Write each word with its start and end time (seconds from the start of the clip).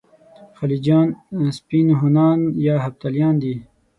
خلجیان 0.57 1.07
سپین 1.57 1.87
هونان 1.99 2.39
یا 2.65 2.75
هفتالیان 2.85 3.35
دي. 3.41 3.53